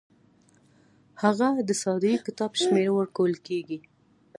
[1.21, 3.79] هغه ته د صادرې کتاب شمیره ورکول کیږي.